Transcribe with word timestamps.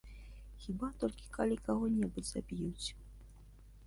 Хіба 0.61 0.87
толькі 1.03 1.27
калі 1.37 1.57
каго-небудзь 1.67 2.31
заб'юць. 2.31 2.87